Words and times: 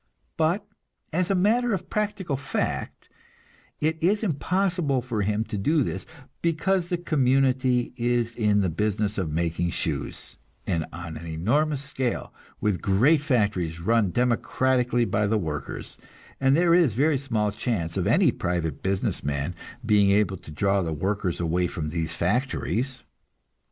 But, 0.35 0.65
as 1.13 1.29
a 1.29 1.35
matter 1.35 1.73
of 1.75 1.87
practical 1.87 2.35
fact, 2.35 3.07
it 3.79 4.01
is 4.01 4.23
impossible 4.23 5.03
for 5.03 5.21
him 5.21 5.43
to 5.43 5.59
do 5.59 5.83
this, 5.83 6.07
because 6.41 6.87
the 6.89 6.97
community 6.97 7.93
is 7.97 8.33
in 8.33 8.61
the 8.61 8.69
business 8.69 9.19
of 9.19 9.29
making 9.29 9.69
shoes, 9.69 10.37
and 10.65 10.87
on 10.91 11.17
an 11.17 11.27
enormous 11.27 11.83
scale, 11.83 12.33
with 12.59 12.81
great 12.81 13.21
factories 13.21 13.79
run 13.79 14.09
democratically 14.09 15.05
by 15.05 15.27
the 15.27 15.37
workers, 15.37 15.99
and 16.39 16.57
there 16.57 16.73
is 16.73 16.95
very 16.95 17.19
small 17.19 17.51
chance 17.51 17.95
of 17.95 18.07
any 18.07 18.31
private 18.31 18.81
business 18.81 19.23
man 19.23 19.53
being 19.85 20.09
able 20.09 20.37
to 20.37 20.49
draw 20.49 20.81
the 20.81 20.93
workers 20.93 21.39
away 21.39 21.67
from 21.67 21.89
these 21.89 22.15
factories. 22.15 23.03